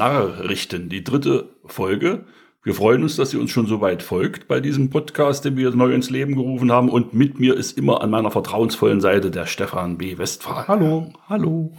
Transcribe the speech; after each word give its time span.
Nachrichten, 0.00 0.88
die 0.88 1.04
dritte 1.04 1.50
Folge. 1.66 2.24
Wir 2.62 2.74
freuen 2.74 3.02
uns, 3.02 3.16
dass 3.16 3.34
ihr 3.34 3.40
uns 3.40 3.50
schon 3.50 3.66
so 3.66 3.82
weit 3.82 4.02
folgt 4.02 4.48
bei 4.48 4.60
diesem 4.60 4.88
Podcast, 4.88 5.44
den 5.44 5.58
wir 5.58 5.70
neu 5.72 5.92
ins 5.92 6.08
Leben 6.08 6.36
gerufen 6.36 6.72
haben. 6.72 6.88
Und 6.88 7.12
mit 7.12 7.38
mir 7.38 7.54
ist 7.54 7.76
immer 7.76 8.00
an 8.00 8.08
meiner 8.08 8.30
vertrauensvollen 8.30 9.02
Seite 9.02 9.30
der 9.30 9.44
Stefan 9.44 9.98
B. 9.98 10.16
Westphal. 10.16 10.66
Hallo. 10.68 11.12
Hallo. 11.28 11.72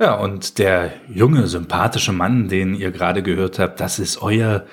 Ja, 0.00 0.18
und 0.18 0.58
der 0.58 0.92
junge, 1.08 1.46
sympathische 1.46 2.12
Mann, 2.12 2.48
den 2.48 2.74
ihr 2.74 2.90
gerade 2.90 3.22
gehört 3.22 3.60
habt, 3.60 3.78
das 3.78 4.00
ist 4.00 4.20
euer 4.20 4.66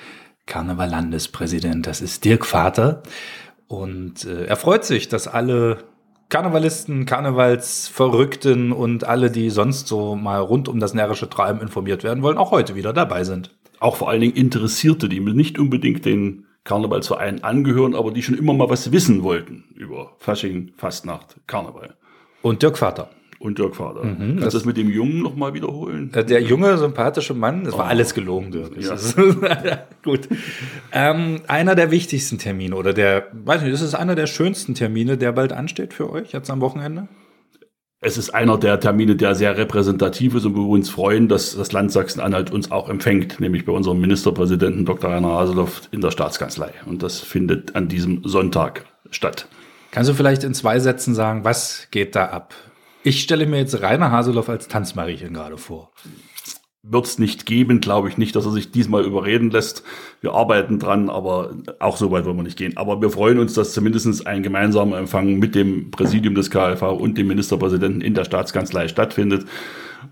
Karneval-Landespräsident. 0.46 1.86
Das 1.86 2.00
ist 2.00 2.24
Dirk 2.24 2.46
Vater. 2.46 3.04
Und 3.68 4.24
äh, 4.24 4.46
er 4.46 4.56
freut 4.56 4.84
sich, 4.84 5.06
dass 5.06 5.28
alle 5.28 5.84
Karnevalisten, 6.28 7.06
Karnevalsverrückten 7.06 8.72
und 8.72 9.04
alle, 9.04 9.30
die 9.30 9.48
sonst 9.48 9.88
so 9.88 10.14
mal 10.14 10.40
rund 10.40 10.68
um 10.68 10.78
das 10.78 10.92
närrische 10.92 11.30
Treiben 11.30 11.60
informiert 11.60 12.04
werden 12.04 12.22
wollen, 12.22 12.36
auch 12.36 12.50
heute 12.50 12.74
wieder 12.74 12.92
dabei 12.92 13.24
sind. 13.24 13.56
Auch 13.80 13.96
vor 13.96 14.10
allen 14.10 14.20
Dingen 14.20 14.34
Interessierte, 14.34 15.08
die 15.08 15.20
nicht 15.20 15.58
unbedingt 15.58 16.04
den 16.04 16.44
Karnevalsverein 16.64 17.44
angehören, 17.44 17.94
aber 17.94 18.10
die 18.10 18.22
schon 18.22 18.36
immer 18.36 18.52
mal 18.52 18.68
was 18.68 18.92
wissen 18.92 19.22
wollten 19.22 19.64
über 19.74 20.12
Fasching, 20.18 20.72
Fastnacht, 20.76 21.36
Karneval. 21.46 21.96
Und 22.42 22.62
Dirk 22.62 22.76
Vater 22.76 23.08
und 23.38 23.58
Dirk 23.58 23.76
Vater. 23.76 24.04
Mhm, 24.04 24.40
Kannst 24.40 24.54
du 24.54 24.58
das 24.58 24.64
mit 24.64 24.76
dem 24.76 24.90
Jungen 24.90 25.22
noch 25.22 25.36
mal 25.36 25.54
wiederholen? 25.54 26.10
Äh, 26.12 26.24
der 26.24 26.42
junge, 26.42 26.76
sympathische 26.78 27.34
Mann, 27.34 27.64
das 27.64 27.74
war 27.74 27.86
oh. 27.86 27.88
alles 27.88 28.14
gelogen, 28.14 28.50
Dirk. 28.50 28.72
Ja. 28.78 28.96
gut. 30.02 30.28
Ähm, 30.92 31.40
einer 31.46 31.74
der 31.74 31.90
wichtigsten 31.90 32.38
Termine 32.38 32.74
oder 32.74 32.92
der, 32.92 33.28
weiß 33.32 33.62
nicht, 33.62 33.72
das 33.72 33.82
ist 33.82 33.94
einer 33.94 34.14
der 34.14 34.26
schönsten 34.26 34.74
Termine, 34.74 35.16
der 35.16 35.32
bald 35.32 35.52
ansteht 35.52 35.94
für 35.94 36.10
euch 36.10 36.32
jetzt 36.32 36.50
am 36.50 36.60
Wochenende? 36.60 37.08
Es 38.00 38.16
ist 38.16 38.30
einer 38.30 38.58
der 38.58 38.78
Termine, 38.78 39.16
der 39.16 39.34
sehr 39.34 39.56
repräsentativ 39.56 40.36
ist 40.36 40.44
und 40.44 40.54
wir 40.54 40.62
uns 40.62 40.88
freuen, 40.88 41.26
dass 41.26 41.56
das 41.56 41.72
Land 41.72 41.90
Sachsen-Anhalt 41.90 42.52
uns 42.52 42.70
auch 42.70 42.88
empfängt, 42.88 43.40
nämlich 43.40 43.64
bei 43.64 43.72
unserem 43.72 44.00
Ministerpräsidenten 44.00 44.84
Dr. 44.84 45.10
Rainer 45.10 45.32
Haseloff 45.32 45.88
in 45.90 46.00
der 46.00 46.12
Staatskanzlei. 46.12 46.70
Und 46.86 47.02
das 47.02 47.18
findet 47.18 47.74
an 47.74 47.88
diesem 47.88 48.22
Sonntag 48.24 48.84
statt. 49.10 49.48
Kannst 49.90 50.08
du 50.08 50.14
vielleicht 50.14 50.44
in 50.44 50.54
zwei 50.54 50.78
Sätzen 50.78 51.14
sagen, 51.14 51.42
was 51.42 51.88
geht 51.90 52.14
da 52.14 52.26
ab? 52.26 52.54
Ich 53.08 53.22
stelle 53.22 53.46
mir 53.46 53.56
jetzt 53.56 53.80
Rainer 53.80 54.10
Haseloff 54.10 54.50
als 54.50 54.68
Tanzmariechen 54.68 55.32
gerade 55.32 55.56
vor. 55.56 55.92
Wird 56.82 57.06
es 57.06 57.18
nicht 57.18 57.46
geben, 57.46 57.80
glaube 57.80 58.10
ich 58.10 58.18
nicht, 58.18 58.36
dass 58.36 58.44
er 58.44 58.52
sich 58.52 58.70
diesmal 58.70 59.02
überreden 59.02 59.50
lässt. 59.50 59.82
Wir 60.20 60.34
arbeiten 60.34 60.78
dran, 60.78 61.08
aber 61.08 61.54
auch 61.78 61.96
so 61.96 62.10
weit 62.10 62.26
wollen 62.26 62.36
wir 62.36 62.42
nicht 62.42 62.58
gehen. 62.58 62.76
Aber 62.76 63.00
wir 63.00 63.08
freuen 63.08 63.38
uns, 63.38 63.54
dass 63.54 63.72
zumindest 63.72 64.26
ein 64.26 64.42
gemeinsamer 64.42 64.98
Empfang 64.98 65.38
mit 65.38 65.54
dem 65.54 65.90
Präsidium 65.90 66.34
des 66.34 66.50
KLV 66.50 66.82
und 66.82 67.16
dem 67.16 67.28
Ministerpräsidenten 67.28 68.02
in 68.02 68.12
der 68.12 68.24
Staatskanzlei 68.24 68.88
stattfindet. 68.88 69.46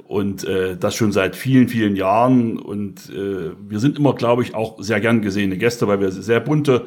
Und 0.09 0.45
äh, 0.45 0.79
das 0.79 0.95
schon 0.95 1.13
seit 1.13 1.37
vielen, 1.37 1.69
vielen 1.69 1.97
Jahren. 1.97 2.59
Und 2.59 3.11
äh, 3.11 3.51
wir 3.61 3.79
sind 3.79 3.99
immer, 3.99 4.15
glaube 4.15 4.43
ich, 4.43 4.55
auch 4.55 4.83
sehr 4.83 5.03
gern 5.03 5.21
gesehene 5.21 5.59
Gäste, 5.59 5.87
weil 5.87 6.01
wir 6.01 6.11
sehr 6.13 6.41
bunte 6.41 6.87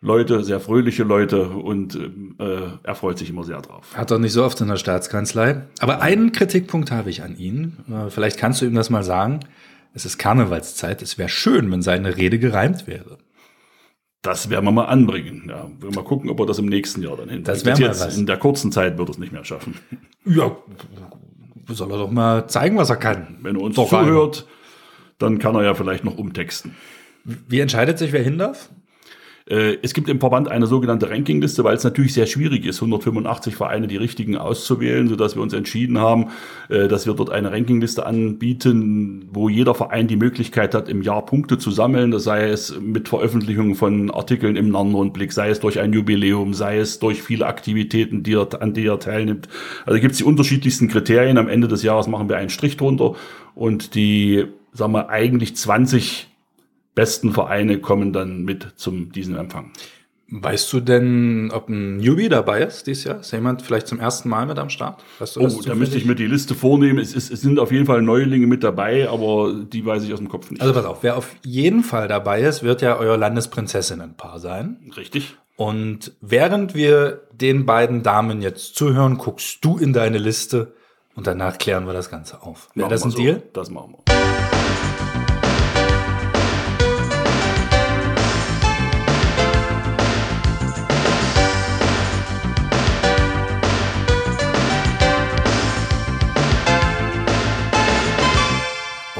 Leute, 0.00 0.44
sehr 0.44 0.60
fröhliche 0.60 1.04
Leute 1.04 1.48
und 1.48 1.94
äh, 2.38 2.60
er 2.82 2.94
freut 2.94 3.18
sich 3.18 3.30
immer 3.30 3.44
sehr 3.44 3.62
drauf. 3.62 3.96
Hat 3.96 4.10
er 4.10 4.18
nicht 4.18 4.32
so 4.32 4.44
oft 4.44 4.60
in 4.60 4.68
der 4.68 4.76
Staatskanzlei. 4.76 5.62
Aber 5.80 6.02
einen 6.02 6.32
Kritikpunkt 6.32 6.90
habe 6.90 7.10
ich 7.10 7.22
an 7.22 7.36
ihn. 7.36 7.78
Äh, 7.90 8.10
vielleicht 8.10 8.38
kannst 8.38 8.60
du 8.60 8.66
ihm 8.66 8.74
das 8.74 8.90
mal 8.90 9.02
sagen. 9.02 9.40
Es 9.94 10.04
ist 10.04 10.18
Karnevalszeit. 10.18 11.00
Es 11.00 11.16
wäre 11.16 11.30
schön, 11.30 11.70
wenn 11.72 11.80
seine 11.80 12.16
Rede 12.16 12.38
gereimt 12.38 12.86
wäre. 12.86 13.18
Das 14.20 14.50
werden 14.50 14.64
wir 14.64 14.72
mal 14.72 14.84
anbringen. 14.84 15.46
Ja, 15.48 15.70
wir 15.80 15.90
mal 15.92 16.04
gucken, 16.04 16.28
ob 16.30 16.40
er 16.40 16.46
das 16.46 16.58
im 16.58 16.66
nächsten 16.66 17.02
Jahr 17.02 17.16
dann 17.16 17.28
hinbekommt. 17.30 17.48
Das 17.48 17.64
wäre 17.64 17.80
mal 17.80 18.00
was. 18.00 18.18
In 18.18 18.26
der 18.26 18.36
kurzen 18.36 18.72
Zeit 18.72 18.98
wird 18.98 19.08
er 19.08 19.12
es 19.12 19.18
nicht 19.18 19.32
mehr 19.32 19.44
schaffen. 19.44 19.78
Ja, 20.28 20.56
soll 21.68 21.92
er 21.92 21.98
doch 21.98 22.10
mal 22.10 22.48
zeigen, 22.48 22.76
was 22.76 22.90
er 22.90 22.96
kann. 22.96 23.38
Wenn 23.42 23.54
er 23.54 23.62
uns 23.62 23.76
doch 23.76 23.88
zuhört, 23.88 24.48
dann 25.18 25.38
kann 25.38 25.54
er 25.54 25.62
ja 25.62 25.74
vielleicht 25.74 26.04
noch 26.04 26.18
umtexten. 26.18 26.74
Wie 27.22 27.60
entscheidet 27.60 27.98
sich, 27.98 28.10
wer 28.10 28.24
hin 28.24 28.36
darf? 28.36 28.68
Äh, 29.48 29.78
es 29.82 29.94
gibt 29.94 30.08
im 30.08 30.18
Verband 30.18 30.48
eine 30.48 30.66
sogenannte 30.66 31.08
Rankingliste, 31.08 31.62
weil 31.62 31.76
es 31.76 31.84
natürlich 31.84 32.14
sehr 32.14 32.26
schwierig 32.26 32.66
ist, 32.66 32.76
185 32.76 33.54
Vereine 33.54 33.86
die 33.86 33.96
richtigen 33.96 34.36
auszuwählen, 34.36 35.08
sodass 35.08 35.36
wir 35.36 35.42
uns 35.42 35.52
entschieden 35.52 35.98
haben, 35.98 36.30
äh, 36.68 36.88
dass 36.88 37.06
wir 37.06 37.14
dort 37.14 37.30
eine 37.30 37.52
Rankingliste 37.52 38.04
anbieten, 38.04 39.28
wo 39.32 39.48
jeder 39.48 39.74
Verein 39.74 40.08
die 40.08 40.16
Möglichkeit 40.16 40.74
hat, 40.74 40.88
im 40.88 41.02
Jahr 41.02 41.24
Punkte 41.24 41.58
zu 41.58 41.70
sammeln. 41.70 42.10
Das 42.10 42.24
sei 42.24 42.48
es 42.48 42.78
mit 42.80 43.08
Veröffentlichung 43.08 43.76
von 43.76 44.10
Artikeln 44.10 44.56
im 44.56 44.70
Nannrundblick, 44.70 45.32
sei 45.32 45.50
es 45.50 45.60
durch 45.60 45.78
ein 45.78 45.92
Jubiläum, 45.92 46.52
sei 46.52 46.78
es 46.78 46.98
durch 46.98 47.22
viele 47.22 47.46
Aktivitäten, 47.46 48.24
die 48.24 48.34
er, 48.34 48.48
an 48.60 48.74
die 48.74 48.86
er 48.86 48.98
teilnimmt. 48.98 49.48
Also 49.84 50.00
gibt 50.00 50.12
es 50.12 50.18
die 50.18 50.24
unterschiedlichsten 50.24 50.88
Kriterien. 50.88 51.38
Am 51.38 51.48
Ende 51.48 51.68
des 51.68 51.84
Jahres 51.84 52.08
machen 52.08 52.28
wir 52.28 52.36
einen 52.36 52.50
Strich 52.50 52.76
drunter 52.76 53.14
und 53.54 53.94
die, 53.94 54.46
sagen 54.72 54.92
wir, 54.92 55.08
eigentlich 55.08 55.54
20 55.56 56.28
besten 56.96 57.32
Vereine 57.32 57.78
kommen 57.78 58.12
dann 58.12 58.42
mit 58.42 58.72
zum 58.74 59.12
diesen 59.12 59.36
Empfang. 59.36 59.70
Weißt 60.28 60.72
du 60.72 60.80
denn, 60.80 61.52
ob 61.52 61.68
ein 61.68 61.98
Newbie 61.98 62.28
dabei 62.28 62.62
ist 62.62 62.88
dieses 62.88 63.04
Jahr? 63.04 63.20
Ist 63.20 63.30
jemand 63.30 63.62
vielleicht 63.62 63.86
zum 63.86 64.00
ersten 64.00 64.28
Mal 64.28 64.44
mit 64.46 64.58
am 64.58 64.70
Start? 64.70 65.04
Weißt 65.20 65.36
du 65.36 65.40
oh, 65.40 65.62
da 65.64 65.76
müsste 65.76 65.96
ich 65.98 66.04
mir 66.04 66.16
die 66.16 66.26
Liste 66.26 66.56
vornehmen. 66.56 66.98
Es, 66.98 67.14
ist, 67.14 67.30
es, 67.30 67.42
sind 67.42 67.60
auf 67.60 67.70
jeden 67.70 67.86
Fall 67.86 68.02
Neulinge 68.02 68.48
mit 68.48 68.64
dabei, 68.64 69.08
aber 69.08 69.54
die 69.54 69.86
weiß 69.86 70.02
ich 70.02 70.12
aus 70.12 70.18
dem 70.18 70.28
Kopf 70.28 70.50
nicht. 70.50 70.60
Also 70.60 70.74
pass 70.74 70.84
auf, 70.84 71.04
wer 71.04 71.16
auf 71.16 71.36
jeden 71.44 71.84
Fall 71.84 72.08
dabei 72.08 72.40
ist, 72.40 72.64
wird 72.64 72.82
ja 72.82 72.96
euer 72.96 73.16
Landesprinzessinnenpaar 73.16 74.40
sein. 74.40 74.90
Richtig. 74.96 75.36
Und 75.54 76.12
während 76.20 76.74
wir 76.74 77.22
den 77.32 77.64
beiden 77.64 78.02
Damen 78.02 78.42
jetzt 78.42 78.74
zuhören, 78.74 79.18
guckst 79.18 79.64
du 79.64 79.78
in 79.78 79.92
deine 79.92 80.18
Liste 80.18 80.74
und 81.14 81.28
danach 81.28 81.58
klären 81.58 81.86
wir 81.86 81.92
das 81.92 82.10
Ganze 82.10 82.42
auf. 82.42 82.68
Wäre 82.74 82.88
das 82.88 83.04
ein 83.04 83.12
so. 83.12 83.18
Deal? 83.18 83.42
Das 83.52 83.70
machen 83.70 83.92
wir. 83.92 84.15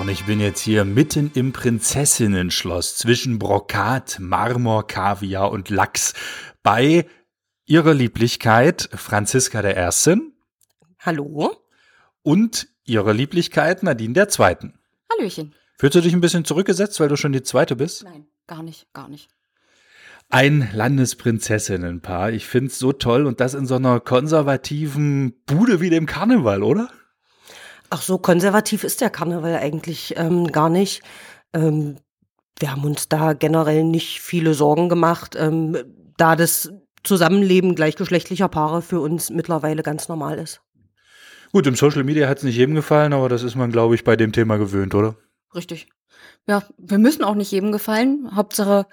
Ich 0.08 0.24
bin 0.24 0.40
jetzt 0.40 0.60
hier 0.60 0.84
mitten 0.84 1.30
im 1.34 1.52
Prinzessinnenschloss 1.52 2.96
zwischen 2.96 3.38
Brokat, 3.38 4.18
Marmor, 4.20 4.86
Kaviar 4.86 5.50
und 5.50 5.70
Lachs 5.70 6.12
bei 6.62 7.06
ihrer 7.64 7.94
Lieblichkeit 7.94 8.88
Franziska 8.94 9.62
der 9.62 9.76
Ersten. 9.76 10.34
Hallo. 11.00 11.56
Und 12.22 12.68
ihrer 12.84 13.14
Lieblichkeit 13.14 13.82
Nadine 13.82 14.14
der 14.14 14.28
Zweiten. 14.28 14.78
Hallöchen. 15.12 15.54
Fühlst 15.78 15.96
du 15.96 16.00
dich 16.00 16.12
ein 16.12 16.20
bisschen 16.20 16.44
zurückgesetzt, 16.44 17.00
weil 17.00 17.08
du 17.08 17.16
schon 17.16 17.32
die 17.32 17.42
Zweite 17.42 17.74
bist? 17.74 18.04
Nein, 18.04 18.26
gar 18.46 18.62
nicht, 18.62 18.92
gar 18.92 19.08
nicht. 19.08 19.28
Ein 20.28 20.68
Landesprinzessinnenpaar. 20.72 22.32
Ich 22.32 22.46
finde 22.46 22.68
es 22.68 22.78
so 22.78 22.92
toll 22.92 23.26
und 23.26 23.40
das 23.40 23.54
in 23.54 23.66
so 23.66 23.76
einer 23.76 24.00
konservativen 24.00 25.34
Bude 25.46 25.80
wie 25.80 25.90
dem 25.90 26.06
Karneval, 26.06 26.62
oder? 26.62 26.90
Ach 27.91 28.02
so, 28.02 28.19
konservativ 28.19 28.84
ist 28.84 29.00
der 29.00 29.10
Karneval 29.10 29.56
eigentlich 29.56 30.14
ähm, 30.16 30.47
gar 30.48 30.69
nicht. 30.69 31.02
Ähm, 31.52 31.97
wir 32.58 32.72
haben 32.72 32.84
uns 32.84 33.08
da 33.08 33.32
generell 33.32 33.84
nicht 33.84 34.20
viele 34.20 34.54
Sorgen 34.54 34.88
gemacht, 34.88 35.36
ähm, 35.38 35.76
da 36.16 36.36
das 36.36 36.72
Zusammenleben 37.04 37.74
gleichgeschlechtlicher 37.74 38.48
Paare 38.48 38.82
für 38.82 39.00
uns 39.00 39.30
mittlerweile 39.30 39.82
ganz 39.82 40.08
normal 40.08 40.38
ist. 40.38 40.60
Gut, 41.52 41.66
im 41.66 41.76
Social 41.76 42.02
Media 42.02 42.28
hat 42.28 42.38
es 42.38 42.44
nicht 42.44 42.56
jedem 42.56 42.74
gefallen, 42.74 43.12
aber 43.12 43.28
das 43.28 43.42
ist 43.42 43.54
man, 43.54 43.70
glaube 43.70 43.94
ich, 43.94 44.04
bei 44.04 44.16
dem 44.16 44.32
Thema 44.32 44.56
gewöhnt, 44.56 44.94
oder? 44.94 45.16
Richtig. 45.54 45.88
Ja, 46.48 46.62
wir 46.76 46.98
müssen 46.98 47.24
auch 47.24 47.34
nicht 47.34 47.53
jedem 47.53 47.72
gefallen. 47.72 48.30
Hauptsache, 48.34 48.86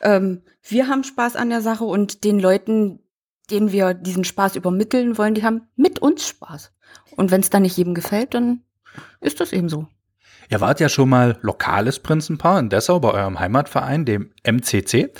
ähm, 0.00 0.42
wir 0.62 0.88
haben 0.88 1.04
Spaß 1.04 1.36
an 1.36 1.50
der 1.50 1.60
Sache 1.60 1.84
und 1.84 2.24
den 2.24 2.38
Leuten, 2.38 3.00
denen 3.50 3.72
wir 3.72 3.94
diesen 3.94 4.24
Spaß 4.24 4.56
übermitteln 4.56 5.18
wollen, 5.18 5.34
die 5.34 5.44
haben 5.44 5.68
mit 5.76 5.98
uns 5.98 6.26
Spaß. 6.26 6.72
Und 7.16 7.30
wenn 7.30 7.40
es 7.40 7.50
dann 7.50 7.62
nicht 7.62 7.76
jedem 7.76 7.94
gefällt, 7.94 8.34
dann 8.34 8.62
ist 9.20 9.40
das 9.40 9.52
eben 9.52 9.68
so. 9.68 9.86
Ihr 10.50 10.60
wart 10.60 10.80
ja 10.80 10.88
schon 10.88 11.08
mal 11.08 11.38
lokales 11.42 11.98
Prinzenpaar 11.98 12.58
in 12.58 12.68
Dessau 12.68 13.00
bei 13.00 13.12
eurem 13.12 13.40
Heimatverein, 13.40 14.04
dem 14.04 14.32
MCC. 14.42 15.10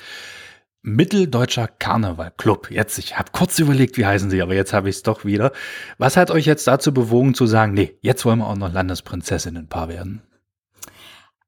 Mitteldeutscher 0.82 1.66
Karneval 1.66 2.32
Club. 2.36 2.70
Jetzt, 2.70 2.98
ich 2.98 3.18
habe 3.18 3.30
kurz 3.32 3.58
überlegt, 3.58 3.96
wie 3.96 4.04
heißen 4.04 4.28
sie, 4.28 4.42
aber 4.42 4.54
jetzt 4.54 4.74
habe 4.74 4.90
ich 4.90 4.96
es 4.96 5.02
doch 5.02 5.24
wieder. 5.24 5.50
Was 5.96 6.18
hat 6.18 6.30
euch 6.30 6.44
jetzt 6.44 6.66
dazu 6.66 6.92
bewogen 6.92 7.34
zu 7.34 7.46
sagen, 7.46 7.72
nee, 7.72 7.96
jetzt 8.02 8.26
wollen 8.26 8.40
wir 8.40 8.46
auch 8.46 8.56
noch 8.56 8.70
Landesprinzessinnenpaar 8.70 9.88
werden? 9.88 10.22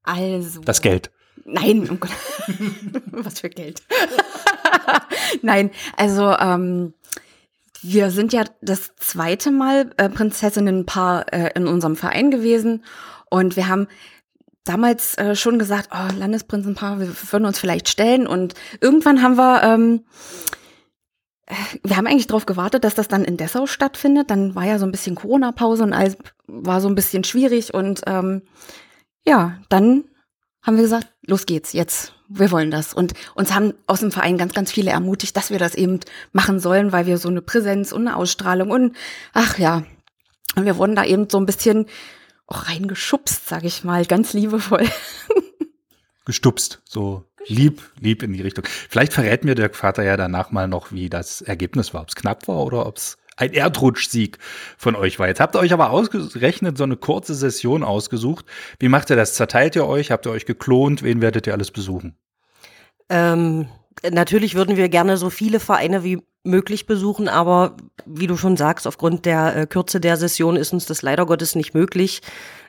Also. 0.02 0.62
Das 0.62 0.80
Geld. 0.80 1.10
Nein, 1.44 1.86
oh 1.92 1.96
Gott. 1.96 2.10
was 3.10 3.40
für 3.40 3.50
Geld. 3.50 3.82
Nein, 5.42 5.70
also 5.96 6.30
ähm, 6.38 6.94
wir 7.82 8.10
sind 8.10 8.32
ja 8.32 8.44
das 8.60 8.96
zweite 8.96 9.50
Mal 9.50 9.90
äh, 9.96 10.08
Prinzessinnenpaar 10.08 11.32
äh, 11.32 11.50
in 11.54 11.66
unserem 11.66 11.96
Verein 11.96 12.30
gewesen. 12.30 12.84
Und 13.30 13.56
wir 13.56 13.68
haben 13.68 13.86
damals 14.64 15.16
äh, 15.18 15.36
schon 15.36 15.58
gesagt, 15.58 15.90
oh, 15.92 16.18
Landesprinzenpaar, 16.18 17.00
wir 17.00 17.08
würden 17.30 17.46
uns 17.46 17.58
vielleicht 17.58 17.88
stellen. 17.88 18.26
Und 18.26 18.54
irgendwann 18.80 19.22
haben 19.22 19.36
wir 19.36 19.62
ähm, 19.62 20.04
äh, 21.46 21.54
wir 21.82 21.96
haben 21.96 22.06
eigentlich 22.06 22.26
darauf 22.26 22.46
gewartet, 22.46 22.84
dass 22.84 22.94
das 22.94 23.08
dann 23.08 23.24
in 23.24 23.36
Dessau 23.36 23.66
stattfindet. 23.66 24.30
Dann 24.30 24.54
war 24.54 24.64
ja 24.64 24.78
so 24.78 24.84
ein 24.84 24.92
bisschen 24.92 25.14
Corona-Pause 25.14 25.84
und 25.84 25.92
alles 25.92 26.16
war 26.46 26.80
so 26.80 26.88
ein 26.88 26.94
bisschen 26.94 27.24
schwierig. 27.24 27.72
Und 27.72 28.02
ähm, 28.06 28.42
ja, 29.24 29.58
dann 29.68 30.04
haben 30.62 30.76
wir 30.76 30.82
gesagt, 30.82 31.12
los 31.26 31.46
geht's, 31.46 31.72
jetzt, 31.72 32.12
wir 32.28 32.50
wollen 32.50 32.70
das. 32.70 32.94
Und 32.94 33.14
uns 33.34 33.54
haben 33.54 33.74
aus 33.86 34.00
dem 34.00 34.12
Verein 34.12 34.38
ganz, 34.38 34.54
ganz 34.54 34.72
viele 34.72 34.90
ermutigt, 34.90 35.36
dass 35.36 35.50
wir 35.50 35.58
das 35.58 35.74
eben 35.74 36.00
machen 36.32 36.60
sollen, 36.60 36.92
weil 36.92 37.06
wir 37.06 37.18
so 37.18 37.28
eine 37.28 37.42
Präsenz 37.42 37.92
und 37.92 38.06
eine 38.06 38.16
Ausstrahlung 38.16 38.70
und 38.70 38.96
ach 39.32 39.58
ja. 39.58 39.84
Und 40.54 40.64
wir 40.64 40.76
wurden 40.78 40.96
da 40.96 41.04
eben 41.04 41.28
so 41.28 41.38
ein 41.38 41.46
bisschen 41.46 41.86
auch 42.46 42.68
reingeschubst, 42.68 43.48
sag 43.48 43.64
ich 43.64 43.84
mal, 43.84 44.06
ganz 44.06 44.32
liebevoll. 44.32 44.86
Gestupst, 46.24 46.80
so 46.84 47.24
lieb, 47.46 47.82
lieb 48.00 48.22
in 48.22 48.32
die 48.32 48.42
Richtung. 48.42 48.64
Vielleicht 48.66 49.12
verrät 49.12 49.44
mir 49.44 49.54
der 49.54 49.72
Vater 49.72 50.02
ja 50.02 50.16
danach 50.16 50.50
mal 50.50 50.68
noch, 50.68 50.92
wie 50.92 51.08
das 51.08 51.42
Ergebnis 51.42 51.94
war, 51.94 52.02
ob 52.02 52.08
es 52.08 52.14
knapp 52.14 52.48
war 52.48 52.64
oder 52.64 52.86
ob 52.86 52.96
es 52.96 53.18
ein 53.36 53.52
Erdrutschsieg 53.52 54.38
von 54.76 54.96
euch 54.96 55.18
war. 55.18 55.28
Jetzt 55.28 55.40
habt 55.40 55.54
ihr 55.54 55.60
euch 55.60 55.72
aber 55.72 55.90
ausgerechnet 55.90 56.78
so 56.78 56.84
eine 56.84 56.96
kurze 56.96 57.34
Session 57.34 57.84
ausgesucht. 57.84 58.46
Wie 58.78 58.88
macht 58.88 59.10
ihr 59.10 59.16
das? 59.16 59.34
Zerteilt 59.34 59.76
ihr 59.76 59.86
euch? 59.86 60.10
Habt 60.10 60.26
ihr 60.26 60.32
euch 60.32 60.46
geklont? 60.46 61.02
Wen 61.02 61.20
werdet 61.20 61.46
ihr 61.46 61.52
alles 61.52 61.70
besuchen? 61.70 62.16
Ähm, 63.08 63.68
natürlich 64.10 64.54
würden 64.54 64.76
wir 64.76 64.88
gerne 64.88 65.16
so 65.16 65.30
viele 65.30 65.60
Vereine 65.60 66.02
wie 66.02 66.22
möglich 66.44 66.86
besuchen, 66.86 67.28
aber 67.28 67.76
wie 68.06 68.26
du 68.26 68.36
schon 68.36 68.56
sagst, 68.56 68.86
aufgrund 68.86 69.26
der 69.26 69.56
äh, 69.56 69.66
Kürze 69.66 70.00
der 70.00 70.16
Session 70.16 70.56
ist 70.56 70.72
uns 70.72 70.86
das 70.86 71.02
leider 71.02 71.26
Gottes 71.26 71.54
nicht 71.54 71.74
möglich, 71.74 72.22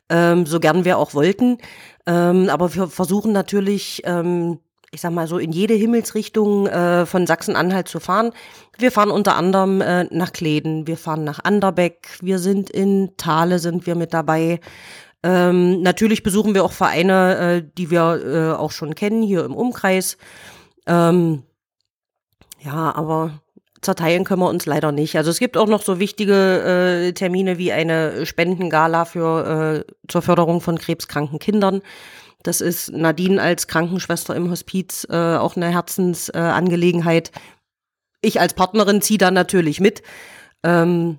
ähm, 0.09 0.45
so 0.45 0.59
gern 0.59 0.83
wir 0.83 0.97
auch 0.97 1.13
wollten. 1.13 1.59
Ähm, 2.05 2.49
aber 2.49 2.73
wir 2.73 2.87
versuchen 2.87 3.31
natürlich 3.33 4.01
ähm, 4.05 4.59
ich 4.91 5.01
sag 5.01 5.11
mal 5.11 5.27
so, 5.27 5.37
in 5.37 5.51
jede 5.51 5.73
Himmelsrichtung 5.73 6.67
äh, 6.67 7.05
von 7.05 7.27
Sachsen-Anhalt 7.27 7.87
zu 7.87 7.99
fahren. 7.99 8.31
Wir 8.77 8.91
fahren 8.91 9.11
unter 9.11 9.35
anderem 9.35 9.81
äh, 9.81 10.05
nach 10.05 10.31
Kleden, 10.31 10.87
wir 10.87 10.97
fahren 10.97 11.23
nach 11.23 11.43
Anderbeck, 11.43 12.17
wir 12.21 12.39
sind 12.39 12.69
in 12.69 13.11
Thale, 13.17 13.59
sind 13.59 13.85
wir 13.85 13.95
mit 13.95 14.13
dabei. 14.13 14.59
Ähm, 15.23 15.81
natürlich 15.81 16.23
besuchen 16.23 16.53
wir 16.53 16.63
auch 16.63 16.71
Vereine, 16.71 17.37
äh, 17.37 17.69
die 17.77 17.91
wir 17.91 18.21
äh, 18.23 18.57
auch 18.57 18.71
schon 18.71 18.95
kennen, 18.95 19.23
hier 19.23 19.43
im 19.43 19.55
Umkreis. 19.55 20.17
Ähm, 20.85 21.43
ja, 22.63 22.95
aber 22.95 23.41
zerteilen 23.81 24.23
können 24.23 24.41
wir 24.41 24.49
uns 24.49 24.65
leider 24.65 24.91
nicht. 24.91 25.17
Also 25.17 25.31
es 25.31 25.39
gibt 25.39 25.57
auch 25.57 25.67
noch 25.67 25.81
so 25.81 25.99
wichtige 25.99 27.07
äh, 27.07 27.13
Termine 27.13 27.57
wie 27.57 27.71
eine 27.71 28.25
Spendengala 28.25 29.05
für 29.05 29.85
äh, 29.85 29.91
zur 30.07 30.21
Förderung 30.21 30.61
von 30.61 30.77
krebskranken 30.77 31.39
Kindern. 31.39 31.81
Das 32.47 32.61
ist 32.61 32.93
Nadine 32.93 33.41
als 33.41 33.67
Krankenschwester 33.67 34.33
im 34.33 34.49
Hospiz 34.49 35.05
äh, 35.09 35.35
auch 35.35 35.57
eine 35.57 35.67
Herzensangelegenheit. 35.67 37.27
Äh, 37.27 37.39
ich 38.21 38.39
als 38.39 38.53
Partnerin 38.53 39.01
ziehe 39.01 39.17
da 39.17 39.31
natürlich 39.31 39.81
mit. 39.81 40.01
Ähm, 40.63 41.17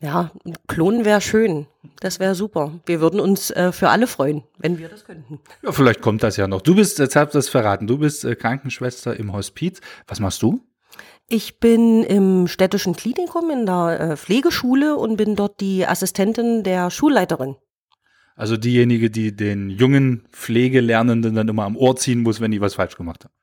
ja, 0.00 0.32
klonen 0.66 1.04
wäre 1.04 1.20
schön. 1.20 1.68
Das 2.00 2.18
wäre 2.18 2.34
super. 2.34 2.72
Wir 2.86 3.00
würden 3.00 3.20
uns 3.20 3.52
äh, 3.52 3.70
für 3.70 3.90
alle 3.90 4.08
freuen, 4.08 4.42
wenn 4.58 4.78
wir 4.78 4.88
das 4.88 5.04
könnten. 5.04 5.38
Ja, 5.62 5.70
vielleicht 5.70 6.00
kommt 6.00 6.24
das 6.24 6.36
ja 6.36 6.48
noch. 6.48 6.60
Du 6.60 6.74
bist, 6.74 6.98
jetzt 6.98 7.14
habt 7.14 7.36
ihr 7.36 7.38
das 7.38 7.48
verraten, 7.48 7.86
du 7.86 7.98
bist 7.98 8.24
äh, 8.24 8.34
Krankenschwester 8.34 9.16
im 9.16 9.32
Hospiz. 9.32 9.80
Was 10.08 10.18
machst 10.18 10.42
du? 10.42 10.60
Ich 11.28 11.60
bin 11.60 12.02
im 12.02 12.48
städtischen 12.48 12.96
Klinikum 12.96 13.48
in 13.50 13.64
der 13.64 14.00
äh, 14.00 14.16
Pflegeschule 14.16 14.96
und 14.96 15.18
bin 15.18 15.36
dort 15.36 15.60
die 15.60 15.86
Assistentin 15.86 16.64
der 16.64 16.90
Schulleiterin. 16.90 17.54
Also 18.38 18.56
diejenige, 18.56 19.10
die 19.10 19.34
den 19.34 19.68
jungen 19.68 20.22
Pflegelernenden 20.30 21.34
dann 21.34 21.48
immer 21.48 21.64
am 21.64 21.76
Ohr 21.76 21.96
ziehen 21.96 22.22
muss, 22.22 22.40
wenn 22.40 22.52
die 22.52 22.60
was 22.60 22.76
falsch 22.76 22.96
gemacht 22.96 23.24
haben. 23.24 23.34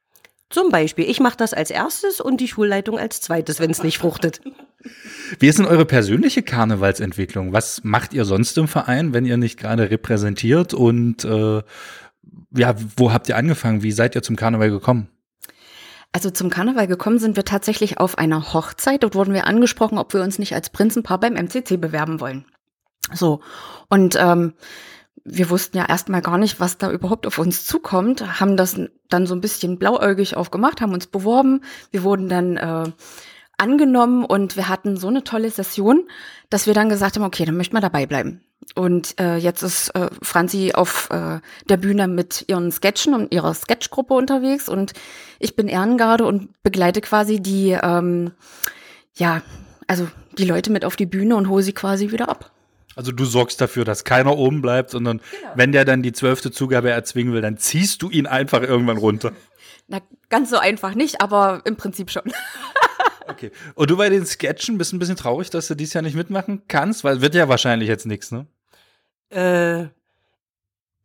Zum 0.49 0.69
Beispiel, 0.69 1.09
ich 1.09 1.19
mache 1.19 1.35
das 1.35 1.53
als 1.53 1.69
erstes 1.69 2.21
und 2.21 2.39
die 2.39 2.47
Schulleitung 2.47 2.97
als 2.97 3.19
zweites, 3.19 3.59
wenn 3.59 3.69
es 3.69 3.83
nicht 3.83 3.97
fruchtet. 3.97 4.39
Wie 5.37 5.47
ist 5.47 5.59
denn 5.59 5.65
eure 5.65 5.83
persönliche 5.85 6.43
Karnevalsentwicklung? 6.43 7.51
Was 7.51 7.83
macht 7.83 8.13
ihr 8.13 8.23
sonst 8.23 8.57
im 8.57 8.69
Verein, 8.69 9.11
wenn 9.13 9.25
ihr 9.25 9.35
nicht 9.35 9.59
gerade 9.59 9.91
repräsentiert? 9.91 10.73
Und 10.73 11.25
äh, 11.25 11.61
ja, 12.55 12.75
wo 12.95 13.11
habt 13.11 13.27
ihr 13.27 13.35
angefangen? 13.35 13.83
Wie 13.83 13.91
seid 13.91 14.15
ihr 14.15 14.23
zum 14.23 14.37
Karneval 14.37 14.69
gekommen? 14.69 15.09
Also 16.13 16.29
zum 16.29 16.49
Karneval 16.49 16.87
gekommen 16.87 17.19
sind 17.19 17.35
wir 17.35 17.43
tatsächlich 17.43 17.97
auf 17.97 18.17
einer 18.17 18.53
Hochzeit. 18.53 19.03
Dort 19.03 19.15
wurden 19.15 19.33
wir 19.33 19.45
angesprochen, 19.45 19.97
ob 19.97 20.13
wir 20.13 20.21
uns 20.21 20.39
nicht 20.39 20.55
als 20.55 20.69
Prinzenpaar 20.69 21.19
beim 21.19 21.33
MCC 21.33 21.75
bewerben 21.75 22.21
wollen. 22.21 22.45
So. 23.13 23.41
Und 23.89 24.15
ähm, 24.19 24.53
wir 25.23 25.49
wussten 25.49 25.77
ja 25.77 25.85
erstmal 25.85 26.21
gar 26.21 26.37
nicht, 26.37 26.59
was 26.59 26.77
da 26.77 26.91
überhaupt 26.91 27.25
auf 27.25 27.39
uns 27.39 27.65
zukommt, 27.65 28.39
haben 28.39 28.57
das 28.57 28.79
dann 29.09 29.25
so 29.25 29.33
ein 29.33 29.41
bisschen 29.41 29.79
blauäugig 29.79 30.37
aufgemacht, 30.37 30.81
haben 30.81 30.93
uns 30.93 31.07
beworben. 31.07 31.61
Wir 31.91 32.03
wurden 32.03 32.29
dann 32.29 32.57
äh, 32.57 32.91
angenommen 33.57 34.23
und 34.23 34.55
wir 34.55 34.69
hatten 34.69 34.97
so 34.97 35.07
eine 35.07 35.23
tolle 35.23 35.49
Session, 35.49 36.07
dass 36.49 36.67
wir 36.67 36.75
dann 36.75 36.89
gesagt 36.89 37.15
haben, 37.15 37.23
okay, 37.23 37.45
dann 37.45 37.57
möchten 37.57 37.75
wir 37.75 37.81
dabei 37.81 38.05
bleiben. 38.05 38.41
Und 38.75 39.19
äh, 39.19 39.37
jetzt 39.37 39.63
ist 39.63 39.89
äh, 39.95 40.09
Franzi 40.21 40.73
auf 40.73 41.09
äh, 41.11 41.39
der 41.69 41.77
Bühne 41.77 42.07
mit 42.07 42.45
ihren 42.47 42.71
Sketchen 42.71 43.13
und 43.13 43.33
ihrer 43.33 43.53
Sketchgruppe 43.53 44.13
unterwegs 44.13 44.69
und 44.69 44.93
ich 45.39 45.55
bin 45.55 45.67
Ehrengarde 45.67 46.25
und 46.25 46.61
begleite 46.63 47.01
quasi 47.01 47.39
die, 47.39 47.77
ähm, 47.81 48.31
ja, 49.15 49.41
also 49.87 50.07
die 50.37 50.45
Leute 50.45 50.71
mit 50.71 50.83
auf 50.83 50.95
die 50.95 51.05
Bühne 51.05 51.35
und 51.35 51.47
hole 51.47 51.63
sie 51.63 51.73
quasi 51.73 52.11
wieder 52.11 52.29
ab. 52.29 52.51
Also 52.95 53.11
du 53.11 53.25
sorgst 53.25 53.59
dafür, 53.59 53.85
dass 53.85 54.03
keiner 54.03 54.37
oben 54.37 54.61
bleibt, 54.61 54.89
sondern 54.89 55.17
genau. 55.17 55.51
wenn 55.55 55.71
der 55.71 55.85
dann 55.85 56.01
die 56.01 56.13
zwölfte 56.13 56.51
Zugabe 56.51 56.89
erzwingen 56.89 57.33
will, 57.33 57.41
dann 57.41 57.57
ziehst 57.57 58.01
du 58.01 58.09
ihn 58.09 58.25
einfach 58.25 58.61
irgendwann 58.61 58.97
runter. 58.97 59.33
Na, 59.87 59.99
ganz 60.29 60.49
so 60.49 60.57
einfach 60.57 60.95
nicht, 60.95 61.21
aber 61.21 61.61
im 61.65 61.75
Prinzip 61.75 62.09
schon. 62.09 62.23
okay. 63.27 63.51
Und 63.75 63.89
du 63.89 63.97
bei 63.97 64.09
den 64.09 64.25
Sketchen 64.25 64.77
bist 64.77 64.93
ein 64.93 64.99
bisschen 64.99 65.17
traurig, 65.17 65.49
dass 65.49 65.67
du 65.67 65.75
dies 65.75 65.93
Jahr 65.93 66.01
nicht 66.01 66.15
mitmachen 66.15 66.63
kannst, 66.67 67.03
weil 67.03 67.21
wird 67.21 67.35
ja 67.35 67.49
wahrscheinlich 67.49 67.89
jetzt 67.89 68.05
nichts, 68.05 68.31
ne? 68.31 68.47
Äh, 69.29 69.87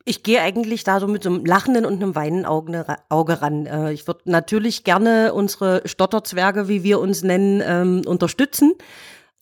ich 0.04 0.22
gehe 0.22 0.40
eigentlich 0.40 0.84
da 0.84 0.98
so 0.98 1.06
mit 1.06 1.22
so 1.22 1.30
einem 1.30 1.44
lachenden 1.44 1.84
und 1.84 2.02
einem 2.02 2.14
weinenden 2.14 2.46
Auge, 2.46 3.42
ran. 3.42 3.66
Äh, 3.66 3.92
ich 3.92 4.06
würde 4.06 4.22
natürlich 4.24 4.84
gerne 4.84 5.34
unsere 5.34 5.82
Stotterzwerge, 5.84 6.68
wie 6.68 6.82
wir 6.82 7.00
uns 7.00 7.22
nennen, 7.22 7.62
ähm, 7.64 8.02
unterstützen. 8.06 8.72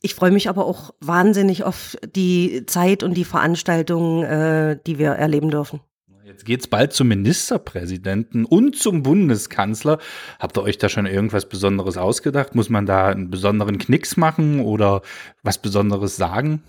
Ich 0.00 0.14
freue 0.14 0.30
mich 0.30 0.48
aber 0.48 0.66
auch 0.66 0.94
wahnsinnig 1.00 1.64
auf 1.64 1.96
die 2.04 2.64
Zeit 2.66 3.02
und 3.02 3.14
die 3.14 3.24
Veranstaltungen, 3.24 4.22
äh, 4.24 4.78
die 4.86 4.98
wir 4.98 5.10
erleben 5.10 5.50
dürfen. 5.50 5.80
Jetzt 6.24 6.44
geht's 6.44 6.66
bald 6.66 6.92
zum 6.92 7.08
Ministerpräsidenten 7.08 8.44
und 8.44 8.76
zum 8.76 9.02
Bundeskanzler. 9.02 9.98
Habt 10.38 10.58
ihr 10.58 10.62
euch 10.62 10.76
da 10.76 10.90
schon 10.90 11.06
irgendwas 11.06 11.48
Besonderes 11.48 11.96
ausgedacht? 11.96 12.54
Muss 12.54 12.68
man 12.68 12.84
da 12.84 13.08
einen 13.08 13.30
besonderen 13.30 13.78
Knicks 13.78 14.18
machen 14.18 14.60
oder 14.60 15.00
was 15.42 15.56
Besonderes 15.56 16.16
sagen? 16.16 16.62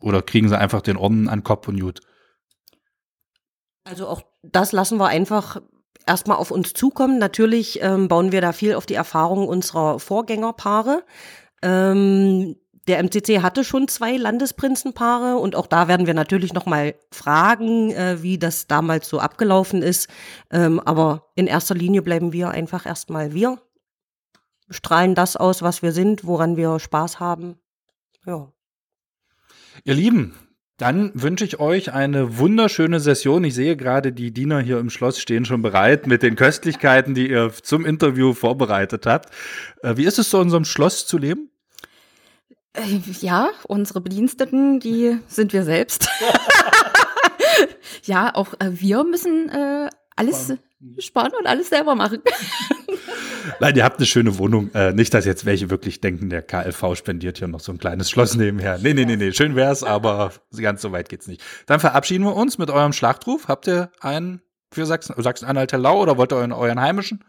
Oder 0.00 0.20
kriegen 0.20 0.48
sie 0.48 0.58
einfach 0.58 0.82
den 0.82 0.98
Orden 0.98 1.28
an 1.28 1.42
Kopf 1.42 1.68
und 1.68 1.78
Jut? 1.78 2.00
Also 3.84 4.06
auch 4.06 4.22
das 4.42 4.72
lassen 4.72 4.98
wir 4.98 5.06
einfach 5.06 5.62
erstmal 6.06 6.36
auf 6.36 6.50
uns 6.50 6.74
zukommen. 6.74 7.18
Natürlich 7.18 7.80
ähm, 7.82 8.08
bauen 8.08 8.30
wir 8.30 8.42
da 8.42 8.52
viel 8.52 8.74
auf 8.74 8.84
die 8.84 8.94
Erfahrung 8.94 9.48
unserer 9.48 9.98
Vorgängerpaare. 9.98 11.02
Ähm, 11.62 12.56
der 12.88 13.02
MCC 13.02 13.42
hatte 13.42 13.64
schon 13.64 13.86
zwei 13.86 14.16
Landesprinzenpaare 14.16 15.36
und 15.36 15.54
auch 15.54 15.66
da 15.66 15.88
werden 15.88 16.06
wir 16.06 16.14
natürlich 16.14 16.54
noch 16.54 16.66
mal 16.66 16.94
fragen, 17.12 17.90
äh, 17.92 18.22
wie 18.22 18.38
das 18.38 18.66
damals 18.66 19.08
so 19.08 19.20
abgelaufen 19.20 19.82
ist. 19.82 20.08
Ähm, 20.50 20.80
aber 20.80 21.30
in 21.34 21.46
erster 21.46 21.74
Linie 21.74 22.02
bleiben 22.02 22.32
wir 22.32 22.50
einfach 22.50 22.86
erstmal 22.86 23.34
wir, 23.34 23.58
strahlen 24.70 25.14
das 25.14 25.36
aus, 25.36 25.62
was 25.62 25.82
wir 25.82 25.92
sind, 25.92 26.24
woran 26.24 26.56
wir 26.56 26.78
Spaß 26.78 27.20
haben. 27.20 27.56
Ja. 28.26 28.52
Ihr 29.84 29.94
Lieben, 29.94 30.34
dann 30.78 31.10
wünsche 31.14 31.44
ich 31.44 31.60
euch 31.60 31.92
eine 31.92 32.38
wunderschöne 32.38 33.00
Session. 33.00 33.44
Ich 33.44 33.54
sehe 33.54 33.76
gerade, 33.76 34.12
die 34.12 34.32
Diener 34.32 34.60
hier 34.60 34.78
im 34.78 34.90
Schloss 34.90 35.18
stehen 35.20 35.44
schon 35.44 35.60
bereit 35.60 36.06
mit 36.06 36.22
den 36.22 36.36
Köstlichkeiten, 36.36 37.14
die 37.14 37.28
ihr 37.28 37.52
zum 37.62 37.84
Interview 37.84 38.32
vorbereitet 38.32 39.04
habt. 39.04 39.30
Äh, 39.82 39.96
wie 39.96 40.04
ist 40.06 40.18
es 40.18 40.30
so 40.30 40.38
in 40.38 40.44
unserem 40.44 40.64
Schloss 40.64 41.06
zu 41.06 41.18
leben? 41.18 41.50
Äh, 42.74 43.00
ja, 43.20 43.50
unsere 43.66 44.00
Bediensteten, 44.00 44.80
die 44.80 45.18
sind 45.26 45.52
wir 45.52 45.64
selbst. 45.64 46.08
ja, 48.04 48.34
auch 48.34 48.54
äh, 48.58 48.70
wir 48.72 49.04
müssen 49.04 49.48
äh, 49.48 49.88
alles 50.16 50.44
sparen. 50.44 50.60
sparen 50.98 51.32
und 51.38 51.46
alles 51.46 51.68
selber 51.68 51.94
machen. 51.94 52.20
Nein, 53.60 53.76
ihr 53.76 53.84
habt 53.84 53.98
eine 53.98 54.06
schöne 54.06 54.38
Wohnung. 54.38 54.70
Äh, 54.74 54.92
nicht, 54.92 55.14
dass 55.14 55.24
jetzt 55.24 55.44
welche 55.44 55.70
wirklich 55.70 56.00
denken, 56.00 56.30
der 56.30 56.42
KLV 56.42 56.96
spendiert 56.96 57.38
hier 57.38 57.48
noch 57.48 57.60
so 57.60 57.72
ein 57.72 57.78
kleines 57.78 58.10
Schloss 58.10 58.36
nebenher. 58.36 58.78
Nee, 58.78 58.94
nee, 58.94 59.04
nee, 59.04 59.16
nee, 59.16 59.32
schön 59.32 59.56
wär's, 59.56 59.82
aber 59.82 60.32
ganz 60.56 60.82
so 60.82 60.92
weit 60.92 61.08
geht's 61.08 61.26
nicht. 61.26 61.42
Dann 61.66 61.80
verabschieden 61.80 62.24
wir 62.24 62.36
uns 62.36 62.58
mit 62.58 62.70
eurem 62.70 62.92
Schlachtruf. 62.92 63.48
Habt 63.48 63.66
ihr 63.66 63.90
einen 64.00 64.42
für 64.70 64.86
Sachsen, 64.86 65.14
Sachsen-Anhalt-Hellau 65.16 66.00
oder 66.00 66.18
wollt 66.18 66.32
ihr 66.32 66.36
euren, 66.36 66.52
euren 66.52 66.80
heimischen? 66.80 67.24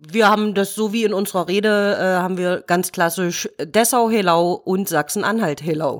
Wir 0.00 0.28
haben 0.28 0.54
das 0.54 0.74
so 0.74 0.92
wie 0.92 1.04
in 1.04 1.12
unserer 1.12 1.48
Rede, 1.48 1.96
äh, 2.00 2.04
haben 2.22 2.38
wir 2.38 2.62
ganz 2.66 2.92
klassisch 2.92 3.48
Dessau-Helau 3.58 4.52
und 4.52 4.88
Sachsen-Anhalt-Helau. 4.88 5.98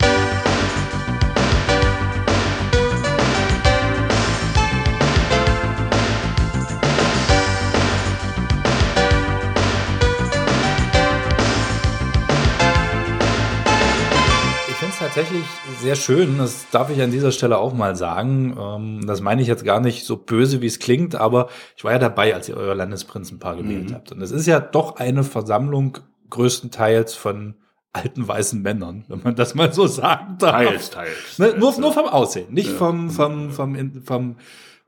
Tatsächlich 15.18 15.46
sehr 15.80 15.96
schön. 15.96 16.38
Das 16.38 16.66
darf 16.70 16.90
ich 16.90 17.02
an 17.02 17.10
dieser 17.10 17.32
Stelle 17.32 17.58
auch 17.58 17.74
mal 17.74 17.96
sagen. 17.96 18.56
Ähm, 18.56 19.06
das 19.06 19.20
meine 19.20 19.42
ich 19.42 19.48
jetzt 19.48 19.64
gar 19.64 19.80
nicht 19.80 20.04
so 20.04 20.16
böse, 20.16 20.62
wie 20.62 20.66
es 20.66 20.78
klingt, 20.78 21.16
aber 21.16 21.48
ich 21.76 21.82
war 21.82 21.92
ja 21.92 21.98
dabei, 21.98 22.34
als 22.34 22.48
ihr 22.48 22.56
euer 22.56 22.74
Landesprinzenpaar 22.76 23.56
gewählt 23.56 23.90
mhm. 23.90 23.94
habt. 23.94 24.12
Und 24.12 24.22
es 24.22 24.30
ist 24.30 24.46
ja 24.46 24.60
doch 24.60 24.96
eine 24.96 25.24
Versammlung 25.24 25.98
größtenteils 26.30 27.14
von 27.14 27.56
alten 27.92 28.28
weißen 28.28 28.62
Männern, 28.62 29.06
wenn 29.08 29.22
man 29.24 29.34
das 29.34 29.56
mal 29.56 29.72
so 29.72 29.88
sagen 29.88 30.36
darf. 30.38 30.52
Teils, 30.52 30.90
teils. 30.90 31.38
Ne, 31.38 31.54
nur, 31.58 31.76
nur 31.80 31.92
vom 31.92 32.06
Aussehen, 32.06 32.52
nicht 32.52 32.70
ja. 32.70 32.76
vom, 32.76 33.10
vom, 33.10 33.50
vom, 33.50 33.74
vom, 33.74 34.02
vom 34.04 34.36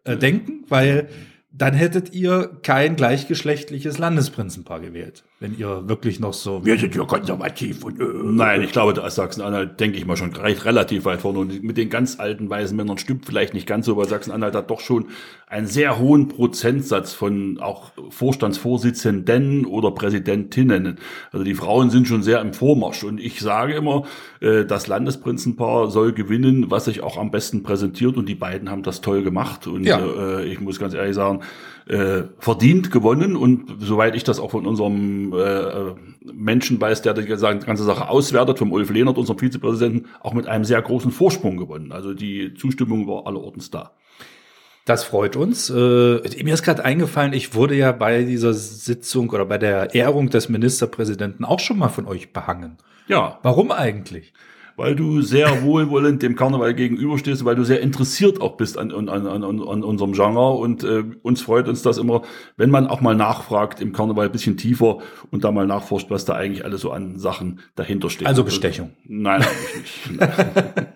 äh, 0.04 0.16
Denken, 0.16 0.64
weil 0.68 1.08
dann 1.52 1.74
hättet 1.74 2.12
ihr 2.12 2.58
kein 2.62 2.96
gleichgeschlechtliches 2.96 3.98
Landesprinzenpaar 3.98 4.80
gewählt 4.80 5.24
wenn 5.40 5.56
ihr 5.56 5.88
wirklich 5.88 6.20
noch 6.20 6.34
so, 6.34 6.66
wir 6.66 6.78
sind 6.78 6.94
ja 6.94 7.04
konservativ 7.04 7.82
und 7.82 7.98
äh, 7.98 8.04
Nein, 8.04 8.60
ich 8.60 8.72
glaube, 8.72 8.92
da 8.92 9.06
ist 9.06 9.14
Sachsen-Anhalt, 9.14 9.80
denke 9.80 9.96
ich 9.96 10.04
mal, 10.04 10.18
schon 10.18 10.34
relativ 10.34 11.06
weit 11.06 11.22
vorne. 11.22 11.38
Und 11.38 11.62
mit 11.62 11.78
den 11.78 11.88
ganz 11.88 12.20
alten 12.20 12.50
weißen 12.50 12.76
Männern 12.76 12.98
stimmt 12.98 13.24
vielleicht 13.24 13.54
nicht 13.54 13.66
ganz 13.66 13.86
so, 13.86 13.96
weil 13.96 14.06
Sachsen-Anhalt 14.06 14.54
hat 14.54 14.70
doch 14.70 14.80
schon 14.80 15.06
einen 15.46 15.66
sehr 15.66 15.98
hohen 15.98 16.28
Prozentsatz 16.28 17.14
von 17.14 17.58
auch 17.58 17.92
Vorstandsvorsitzenden 18.10 19.64
oder 19.64 19.92
Präsidentinnen. 19.92 20.98
Also 21.32 21.42
die 21.42 21.54
Frauen 21.54 21.88
sind 21.88 22.06
schon 22.06 22.22
sehr 22.22 22.42
im 22.42 22.52
Vormarsch. 22.52 23.02
Und 23.02 23.18
ich 23.18 23.40
sage 23.40 23.72
immer, 23.72 24.04
äh, 24.40 24.66
das 24.66 24.88
Landesprinzenpaar 24.88 25.90
soll 25.90 26.12
gewinnen, 26.12 26.70
was 26.70 26.84
sich 26.84 27.00
auch 27.00 27.16
am 27.16 27.30
besten 27.30 27.62
präsentiert. 27.62 28.18
Und 28.18 28.28
die 28.28 28.34
beiden 28.34 28.70
haben 28.70 28.82
das 28.82 29.00
toll 29.00 29.22
gemacht. 29.22 29.66
Und 29.66 29.84
ja. 29.84 29.98
äh, 29.98 30.44
ich 30.44 30.60
muss 30.60 30.78
ganz 30.78 30.92
ehrlich 30.92 31.14
sagen, 31.14 31.39
äh, 31.88 32.22
verdient 32.38 32.90
gewonnen 32.90 33.36
und 33.36 33.76
soweit 33.80 34.14
ich 34.14 34.24
das 34.24 34.38
auch 34.38 34.52
von 34.52 34.66
unserem 34.66 35.32
äh, 35.32 35.94
Menschen 36.32 36.80
weiß, 36.80 37.02
der 37.02 37.14
die 37.14 37.24
ganze 37.24 37.84
Sache 37.84 38.08
auswertet, 38.08 38.58
vom 38.58 38.72
Ulf 38.72 38.90
Lehnert, 38.90 39.18
unserem 39.18 39.38
Vizepräsidenten, 39.38 40.08
auch 40.20 40.32
mit 40.32 40.46
einem 40.46 40.64
sehr 40.64 40.80
großen 40.80 41.10
Vorsprung 41.10 41.56
gewonnen. 41.56 41.92
Also 41.92 42.14
die 42.14 42.54
Zustimmung 42.54 43.08
war 43.08 43.26
allerortens 43.26 43.70
da. 43.70 43.92
Das 44.84 45.04
freut 45.04 45.36
uns. 45.36 45.70
Äh, 45.70 45.74
mir 45.74 46.54
ist 46.54 46.62
gerade 46.62 46.84
eingefallen, 46.84 47.32
ich 47.32 47.54
wurde 47.54 47.74
ja 47.74 47.92
bei 47.92 48.24
dieser 48.24 48.54
Sitzung 48.54 49.30
oder 49.30 49.44
bei 49.44 49.58
der 49.58 49.94
Ehrung 49.94 50.30
des 50.30 50.48
Ministerpräsidenten 50.48 51.44
auch 51.44 51.60
schon 51.60 51.78
mal 51.78 51.88
von 51.88 52.06
euch 52.06 52.32
behangen. 52.32 52.78
Ja. 53.06 53.38
Warum 53.42 53.72
eigentlich? 53.72 54.32
Weil 54.80 54.96
du 54.96 55.20
sehr 55.20 55.62
wohlwollend 55.62 56.22
dem 56.22 56.36
Karneval 56.36 56.72
gegenüberstehst, 56.72 57.44
weil 57.44 57.54
du 57.54 57.64
sehr 57.64 57.82
interessiert 57.82 58.40
auch 58.40 58.56
bist 58.56 58.78
an, 58.78 58.90
an, 58.90 59.10
an, 59.10 59.44
an 59.44 59.60
unserem 59.60 60.12
Genre 60.12 60.52
und 60.52 60.82
äh, 60.84 61.04
uns 61.20 61.42
freut 61.42 61.68
uns 61.68 61.82
das 61.82 61.98
immer, 61.98 62.22
wenn 62.56 62.70
man 62.70 62.86
auch 62.86 63.02
mal 63.02 63.14
nachfragt 63.14 63.82
im 63.82 63.92
Karneval 63.92 64.26
ein 64.26 64.32
bisschen 64.32 64.56
tiefer 64.56 65.00
und 65.30 65.44
da 65.44 65.52
mal 65.52 65.66
nachforscht, 65.66 66.08
was 66.08 66.24
da 66.24 66.32
eigentlich 66.32 66.64
alles 66.64 66.80
so 66.80 66.92
an 66.92 67.18
Sachen 67.18 67.60
dahinter 67.74 68.08
steht. 68.08 68.26
Also 68.26 68.42
Bestechung. 68.42 68.92
Nein, 69.04 69.42
eigentlich 69.42 70.18
nicht. 70.18 70.86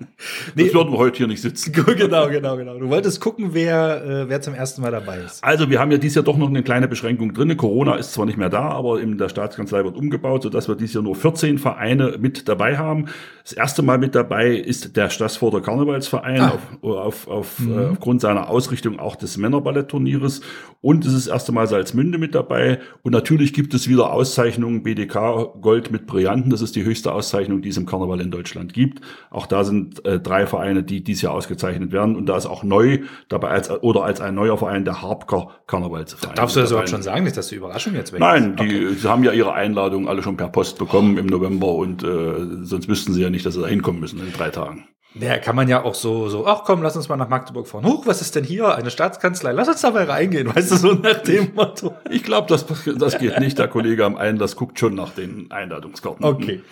nee, 0.55 0.65
das 0.65 0.75
würden 0.75 0.93
wir 0.93 0.99
heute 0.99 1.19
hier 1.19 1.27
nicht 1.27 1.43
sitzen. 1.43 1.73
genau, 1.97 2.29
genau, 2.29 2.57
genau. 2.57 2.79
Du 2.79 2.89
wolltest 2.89 3.21
gucken, 3.21 3.51
wer, 3.53 4.05
äh, 4.05 4.29
wer 4.29 4.41
zum 4.41 4.55
ersten 4.55 4.83
Mal 4.83 4.91
dabei 4.91 5.19
ist. 5.19 5.43
Also 5.43 5.71
wir 5.71 5.81
haben 5.81 5.91
ja 5.91 5.99
dieses 5.99 6.17
Jahr 6.17 6.25
doch 6.25 6.37
noch 6.37 6.49
eine 6.49 6.63
kleine 6.63 6.89
Beschränkung 6.89 7.35
drin. 7.35 7.57
Corona 7.57 7.97
ist 7.97 8.13
zwar 8.13 8.27
nicht 8.27 8.39
mehr 8.39 8.51
da, 8.51 8.71
aber 8.71 9.01
in 9.01 9.19
der 9.19 9.29
Staatskanzlei 9.29 9.85
wird 9.85 9.97
umgebaut, 9.97 10.43
sodass 10.43 10.69
wir 10.69 10.75
dieses 10.75 10.95
Jahr 10.95 11.03
nur 11.03 11.17
14 11.17 11.59
Vereine 11.59 12.17
mit 12.19 12.49
dabei 12.49 12.79
haben. 12.79 13.07
Das 13.43 13.53
erste 13.53 13.83
Mal 13.83 13.99
mit 13.99 14.15
dabei 14.15 14.51
ist 14.51 14.97
der 14.97 15.11
Stassforder 15.11 15.61
Karnevalsverein 15.61 16.41
ah. 16.41 16.59
auf, 16.81 16.95
auf, 16.97 17.29
auf, 17.29 17.59
mhm. 17.61 17.79
äh, 17.79 17.87
aufgrund 17.87 18.21
seiner 18.21 18.49
Ausrichtung 18.49 18.99
auch 18.99 19.17
des 19.17 19.37
Männerballettturnieres. 19.37 20.41
Und 20.81 21.05
es 21.05 21.13
ist 21.13 21.27
das 21.27 21.33
erste 21.33 21.53
Mal 21.53 21.67
Salzmünde 21.67 22.19
mit 22.19 22.35
dabei. 22.35 22.81
Und 23.03 23.13
natürlich 23.13 23.53
gibt 23.53 23.75
es 23.75 23.89
wieder 23.89 24.13
Auszeichnungen 24.13 24.83
BDK 24.83 25.61
Gold 25.61 25.91
mit 25.91 26.07
Brillanten. 26.07 26.51
Das 26.51 26.63
ist 26.63 26.77
die 26.77 26.85
höchste 26.85 27.13
Auszeichnung, 27.13 27.63
die 27.63 27.69
es 27.71 27.77
im 27.77 27.87
Karneval 27.87 28.21
in 28.21 28.31
Deutschland 28.31 28.73
gibt. 28.73 29.01
Auch 29.31 29.47
da 29.47 29.65
sind 29.65 30.05
äh, 30.05 30.21
drei 30.21 30.44
Vereine, 30.47 30.83
die 30.83 31.03
dieses 31.03 31.23
Jahr 31.23 31.33
ausgezeichnet 31.33 31.93
werden. 31.93 32.17
Und 32.17 32.27
da 32.27 32.37
ist 32.37 32.47
auch 32.47 32.63
neu 32.63 33.01
dabei 33.29 33.49
als 33.49 33.71
oder 33.71 34.05
als 34.05 34.21
ein 34.21 34.35
neuer 34.35 34.59
Verein 34.59 34.85
der 34.85 35.03
Harpker 35.03 35.49
Karnevalsverein. 35.67 36.35
Darfst 36.35 36.57
du 36.57 36.61
das 36.61 36.71
überhaupt 36.71 36.91
schon 36.91 37.03
sagen, 37.03 37.25
nicht, 37.25 37.37
dass 37.37 37.49
die 37.49 37.57
Überraschung 37.57 37.95
jetzt 37.95 38.13
weg 38.13 38.21
Nein, 38.21 38.57
die 38.57 38.63
okay. 38.63 38.95
sie 38.95 39.09
haben 39.09 39.25
ja 39.25 39.33
ihre 39.33 39.53
Einladung 39.53 40.09
alle 40.09 40.23
schon 40.23 40.37
per 40.37 40.49
Post 40.49 40.79
bekommen 40.79 41.19
im 41.19 41.27
November 41.27 41.69
und 41.69 42.03
äh, 42.03 42.65
sonst 42.65 42.89
wüssten 42.89 43.13
sie 43.13 43.23
ja 43.23 43.31
nicht, 43.31 43.45
dass 43.47 43.55
sie 43.55 43.61
da 43.61 43.67
hinkommen 43.67 44.01
müssen 44.01 44.21
in 44.21 44.33
drei 44.33 44.51
Tagen. 44.51 44.87
Ja, 45.19 45.39
kann 45.39 45.55
man 45.55 45.69
ja 45.69 45.85
auch 45.85 45.95
so, 45.95 46.29
so, 46.29 46.45
ach 46.45 46.65
komm, 46.65 46.83
lass 46.83 46.97
uns 46.97 47.09
mal 47.09 47.17
nach 47.17 47.29
Magdeburg 47.29 47.69
fahren. 47.69 47.85
Huch, 47.85 48.05
was 48.05 48.21
ist 48.21 48.35
denn 48.35 48.43
hier? 48.43 48.75
Eine 48.75 48.91
Staatskanzlei. 48.91 49.53
Lass 49.53 49.69
uns 49.69 49.81
da 49.81 49.93
mal 49.93 50.05
reingehen, 50.05 50.53
weißt 50.55 50.73
du, 50.73 50.77
so 50.77 50.93
nach 50.93 51.23
dem 51.23 51.55
Motto. 51.55 51.95
Ich 52.11 52.25
glaube, 52.25 52.49
das, 52.49 52.67
das 52.97 53.19
geht 53.19 53.39
nicht. 53.39 53.59
Der 53.59 53.69
Kollege 53.69 54.05
am 54.05 54.17
Einlass 54.17 54.57
guckt 54.57 54.79
schon 54.79 54.95
nach 54.97 55.11
den 55.11 55.53
Einladungskarten. 55.53 56.25
Okay. 56.25 56.63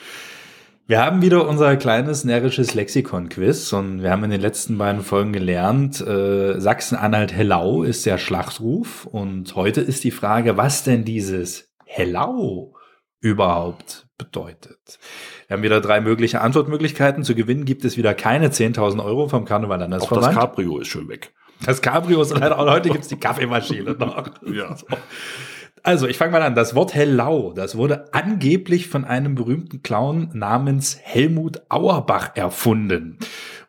Wir 0.86 1.00
haben 1.00 1.22
wieder 1.22 1.48
unser 1.48 1.76
kleines 1.76 2.24
närrisches 2.24 2.74
Lexikon-Quiz 2.74 3.72
und 3.72 4.02
wir 4.02 4.10
haben 4.10 4.24
in 4.24 4.30
den 4.30 4.40
letzten 4.40 4.78
beiden 4.78 5.02
Folgen 5.02 5.32
gelernt, 5.32 6.00
äh, 6.00 6.58
Sachsen-Anhalt-Hellau 6.58 7.84
ist 7.84 8.04
der 8.04 8.18
Schlachtruf 8.18 9.06
und 9.06 9.54
heute 9.54 9.80
ist 9.80 10.02
die 10.02 10.10
Frage, 10.10 10.56
was 10.56 10.82
denn 10.82 11.04
dieses 11.04 11.72
Hellau 11.84 12.74
überhaupt 13.20 14.08
bedeutet. 14.18 14.98
Wir 15.46 15.56
haben 15.56 15.62
wieder 15.62 15.80
drei 15.80 16.00
mögliche 16.00 16.40
Antwortmöglichkeiten. 16.40 17.22
Zu 17.22 17.36
gewinnen 17.36 17.64
gibt 17.64 17.84
es 17.84 17.96
wieder 17.96 18.14
keine 18.14 18.48
10.000 18.48 19.04
Euro 19.04 19.28
vom 19.28 19.44
Karneval 19.44 19.78
Landesverband. 19.78 20.24
Auch 20.24 20.30
das 20.30 20.34
Cabrio 20.36 20.78
ist 20.78 20.88
schon 20.88 21.08
weg. 21.08 21.32
Das 21.64 21.80
Cabrio 21.80 22.20
ist 22.22 22.36
leider 22.36 22.58
auch 22.58 22.68
heute 22.68 22.88
gibt 22.90 23.04
es 23.04 23.08
die 23.08 23.20
Kaffeemaschine 23.20 23.92
noch. 23.92 24.30
ja. 24.52 24.76
Also, 25.82 26.06
ich 26.06 26.16
fange 26.16 26.32
mal 26.32 26.42
an. 26.42 26.54
Das 26.54 26.74
Wort 26.74 26.94
Hellau, 26.94 27.52
das 27.52 27.76
wurde 27.76 28.12
angeblich 28.14 28.88
von 28.88 29.04
einem 29.04 29.34
berühmten 29.34 29.82
Clown 29.82 30.30
namens 30.32 30.98
Helmut 31.02 31.62
Auerbach 31.68 32.36
erfunden. 32.36 33.18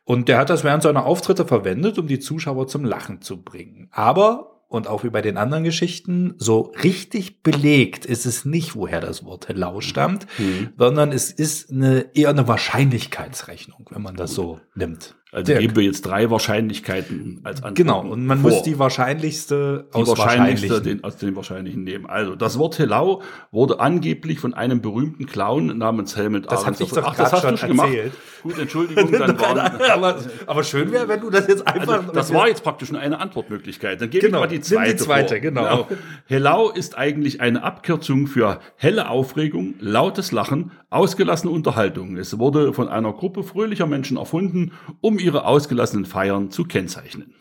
Und 0.05 0.27
der 0.27 0.37
hat 0.37 0.49
das 0.49 0.63
während 0.63 0.83
seiner 0.83 1.05
Auftritte 1.05 1.45
verwendet, 1.45 1.97
um 1.97 2.07
die 2.07 2.19
Zuschauer 2.19 2.67
zum 2.67 2.83
Lachen 2.83 3.21
zu 3.21 3.41
bringen. 3.41 3.87
Aber 3.91 4.53
und 4.73 4.87
auch 4.87 5.03
wie 5.03 5.11
bei 5.11 5.21
den 5.21 5.37
anderen 5.37 5.63
Geschichten, 5.63 6.33
so 6.39 6.73
richtig 6.83 7.43
belegt 7.43 8.05
ist 8.07 8.25
es 8.25 8.43
nicht, 8.43 8.75
woher 8.75 8.99
das 8.99 9.23
Wort 9.23 9.47
Hellau 9.47 9.81
stammt, 9.81 10.25
mhm. 10.39 10.69
sondern 10.77 11.11
es 11.11 11.29
ist 11.29 11.71
eine, 11.71 12.07
eher 12.15 12.29
eine 12.29 12.47
Wahrscheinlichkeitsrechnung, 12.47 13.87
wenn 13.91 14.01
man 14.01 14.15
das 14.15 14.33
so 14.33 14.59
nimmt. 14.73 15.15
Also 15.33 15.47
Dirk. 15.47 15.61
geben 15.61 15.75
wir 15.75 15.83
jetzt 15.83 16.01
drei 16.01 16.29
Wahrscheinlichkeiten 16.29 17.39
als 17.43 17.63
Antwort. 17.63 17.75
Genau, 17.75 18.01
und 18.01 18.27
man 18.27 18.39
vor. 18.39 18.51
muss 18.51 18.61
die 18.61 18.77
wahrscheinlichste 18.77 19.87
die 19.91 19.97
aus 19.97 20.09
wahrscheinlichste 20.09 20.79
den, 20.79 21.03
aus 21.03 21.17
den 21.17 21.35
wahrscheinlichen 21.35 21.83
nehmen. 21.83 22.05
Also 22.05 22.35
das 22.35 22.59
Wort 22.59 22.77
Hellau 22.77 23.23
wurde 23.51 23.79
angeblich 23.79 24.39
von 24.39 24.53
einem 24.53 24.81
berühmten 24.81 25.25
Clown 25.25 25.75
namens 25.75 26.15
Helmut 26.15 26.51
Das 26.51 26.67
habe 26.67 26.75
ich 26.79 26.89
doch 26.89 27.03
Ach, 27.03 27.15
das 27.15 27.33
hast 27.33 27.43
du 27.45 27.57
schon 27.57 27.79
erzählt. 27.79 28.13
Gemacht. 28.13 28.43
Gut, 28.43 28.59
Entschuldigung, 28.59 29.11
dann 29.19 29.39
waren, 29.39 29.57
aber, 29.91 30.19
aber 30.45 30.63
schön 30.63 30.91
wäre, 30.91 31.07
wenn 31.07 31.21
du 31.21 31.31
das 31.31 31.47
jetzt 31.47 31.65
also 31.65 31.79
einfach. 31.79 31.99
Also, 32.01 32.11
das 32.11 32.33
war 32.33 32.47
jetzt 32.47 32.63
praktisch 32.63 32.91
nur 32.91 33.01
eine 33.01 33.19
Antwortmöglichkeit. 33.19 34.01
Dann 34.01 34.11
gebe 34.11 34.27
genau, 34.27 34.39
ich 34.39 34.49
mal 34.49 34.55
die 34.55 34.61
zweite. 34.61 34.91
Die 34.91 34.97
zweite, 34.97 35.41
genau. 35.41 35.85
genau. 35.85 35.87
Hellau 36.27 36.69
ist 36.69 36.95
eigentlich 36.95 37.41
eine 37.41 37.63
Abkürzung 37.63 38.27
für 38.27 38.59
helle 38.75 39.09
Aufregung, 39.09 39.75
lautes 39.79 40.31
Lachen, 40.31 40.71
ausgelassene 40.89 41.51
Unterhaltung. 41.51 42.17
Es 42.17 42.37
wurde 42.37 42.73
von 42.73 42.87
einer 42.87 43.13
Gruppe 43.13 43.43
fröhlicher 43.43 43.87
Menschen 43.87 44.17
erfunden, 44.17 44.73
um 45.01 45.17
ihre 45.23 45.45
ausgelassenen 45.45 46.05
Feiern 46.05 46.51
zu 46.51 46.65
kennzeichnen. 46.65 47.33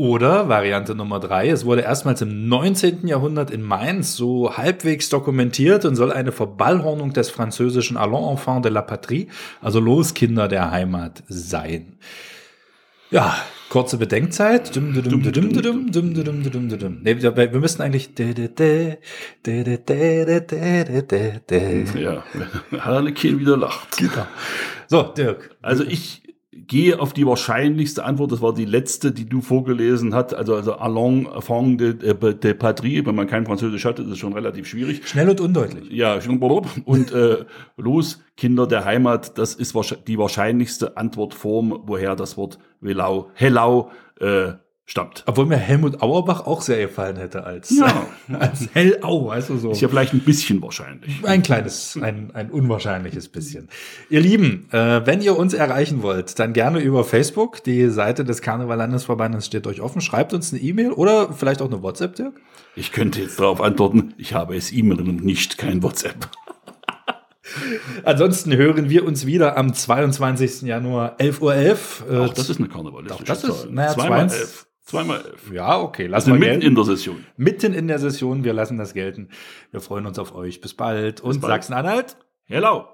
Oder 0.00 0.48
Variante 0.48 0.94
Nummer 0.94 1.18
drei, 1.18 1.48
es 1.48 1.64
wurde 1.64 1.82
erstmals 1.82 2.22
im 2.22 2.48
19. 2.48 3.08
Jahrhundert 3.08 3.50
in 3.50 3.62
Mainz 3.62 4.14
so 4.14 4.56
halbwegs 4.56 5.08
dokumentiert 5.08 5.84
und 5.84 5.96
soll 5.96 6.12
eine 6.12 6.30
Verballhornung 6.30 7.12
des 7.12 7.30
französischen 7.30 7.96
Allons 7.96 8.30
enfants 8.30 8.62
de 8.62 8.70
la 8.70 8.82
Patrie, 8.82 9.26
also 9.60 9.80
Loskinder 9.80 10.46
der 10.46 10.70
Heimat 10.70 11.24
sein. 11.26 11.96
Ja, 13.10 13.34
kurze 13.70 13.96
Bedenkzeit. 13.96 14.72
Wir 14.76 14.82
müssten 17.58 17.82
eigentlich. 17.82 18.10
Ja, 21.96 22.22
Harlequin 22.78 23.40
wieder 23.40 23.56
lacht. 23.56 23.96
Genau. 23.96 24.26
So, 24.86 25.02
Dirk. 25.02 25.56
Also 25.60 25.82
ich 25.82 26.22
gehe 26.66 27.00
auf 27.00 27.12
die 27.12 27.26
wahrscheinlichste 27.26 28.04
Antwort, 28.04 28.32
das 28.32 28.42
war 28.42 28.54
die 28.54 28.64
letzte, 28.64 29.12
die 29.12 29.28
du 29.28 29.40
vorgelesen 29.40 30.14
hast, 30.14 30.34
also, 30.34 30.54
also 30.54 30.74
Allons 30.74 31.28
Enfant 31.34 31.80
de, 31.80 31.94
de 31.94 32.54
Patrie, 32.54 33.04
wenn 33.06 33.14
man 33.14 33.26
kein 33.26 33.46
Französisch 33.46 33.84
hat, 33.84 33.98
ist 33.98 34.08
es 34.08 34.18
schon 34.18 34.32
relativ 34.32 34.66
schwierig. 34.66 35.06
Schnell 35.08 35.30
und 35.30 35.40
undeutlich. 35.40 35.90
Ja, 35.90 36.18
und 36.84 37.12
äh, 37.12 37.44
los, 37.76 38.22
Kinder 38.36 38.66
der 38.66 38.84
Heimat, 38.84 39.38
das 39.38 39.54
ist 39.54 39.74
die 40.06 40.18
wahrscheinlichste 40.18 40.96
Antwortform, 40.96 41.82
woher 41.84 42.16
das 42.16 42.36
Wort 42.36 42.58
Hellau, 42.82 43.30
Hellau 43.34 43.90
äh, 44.20 44.52
stammt. 44.88 45.22
Obwohl 45.26 45.44
mir 45.44 45.58
Helmut 45.58 46.00
Auerbach 46.02 46.46
auch 46.46 46.62
sehr 46.62 46.86
gefallen 46.86 47.16
hätte 47.16 47.44
als, 47.44 47.68
ja. 47.70 48.06
als 48.38 48.68
Hellau, 48.72 49.26
weißt 49.26 49.50
du 49.50 49.58
so. 49.58 49.70
Ist 49.70 49.82
ja 49.82 49.88
vielleicht 49.88 50.14
ein 50.14 50.20
bisschen 50.20 50.62
wahrscheinlich. 50.62 51.22
Ein 51.24 51.42
kleines, 51.42 51.98
ein, 52.00 52.30
ein 52.32 52.50
unwahrscheinliches 52.50 53.28
bisschen. 53.28 53.68
Ihr 54.08 54.20
Lieben, 54.20 54.66
äh, 54.72 55.06
wenn 55.06 55.20
ihr 55.20 55.36
uns 55.36 55.52
erreichen 55.52 56.02
wollt, 56.02 56.38
dann 56.38 56.54
gerne 56.54 56.80
über 56.80 57.04
Facebook. 57.04 57.62
Die 57.64 57.88
Seite 57.90 58.24
des 58.24 58.40
Karneval 58.40 58.78
Landesverbandes 58.78 59.44
steht 59.44 59.66
euch 59.66 59.82
offen. 59.82 60.00
Schreibt 60.00 60.32
uns 60.32 60.52
eine 60.52 60.62
E-Mail 60.62 60.92
oder 60.92 61.34
vielleicht 61.34 61.60
auch 61.60 61.70
eine 61.70 61.82
WhatsApp, 61.82 62.16
Dirk. 62.16 62.40
Ich 62.74 62.90
könnte 62.90 63.20
jetzt 63.20 63.38
darauf 63.38 63.60
antworten, 63.60 64.14
ich 64.16 64.32
habe 64.32 64.56
es 64.56 64.72
E-Mail 64.72 65.00
und 65.00 65.22
nicht 65.22 65.58
kein 65.58 65.82
WhatsApp. 65.82 66.30
Ansonsten 68.04 68.56
hören 68.56 68.88
wir 68.88 69.04
uns 69.04 69.26
wieder 69.26 69.56
am 69.56 69.74
22. 69.74 70.62
Januar 70.62 71.16
11.11 71.18 71.40
Uhr. 71.40 71.54
Äh, 71.54 72.24
Auch 72.24 72.34
das 72.34 72.48
ist 72.50 72.58
eine 72.58 72.68
karnevalistische 72.68 73.24
das 73.24 73.44
ist, 73.44 73.60
Zahl. 73.62 73.70
naja, 73.70 73.92
Zweimal 73.92 74.18
20. 74.20 74.40
elf. 74.40 74.67
Zweimal 74.88 75.20
elf. 75.22 75.52
Ja, 75.52 75.78
okay, 75.78 76.04
Also 76.04 76.12
lassen 76.12 76.26
wir 76.28 76.38
mitten 76.38 76.60
gelten. 76.60 76.66
in 76.66 76.74
der 76.74 76.84
Session. 76.84 77.26
Mitten 77.36 77.74
in 77.74 77.88
der 77.88 77.98
Session, 77.98 78.42
wir 78.42 78.54
lassen 78.54 78.78
das 78.78 78.94
gelten. 78.94 79.28
Wir 79.70 79.80
freuen 79.80 80.06
uns 80.06 80.18
auf 80.18 80.34
euch. 80.34 80.62
Bis 80.62 80.72
bald 80.72 81.20
und 81.20 81.40
bald. 81.42 81.52
Sachsen-Anhalt. 81.52 82.16
Hello. 82.46 82.86